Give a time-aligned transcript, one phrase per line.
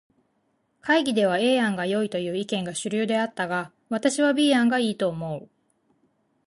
[0.81, 5.47] 会議では A 案がよいという意見が主流であったが、私は B 案が良いと思う。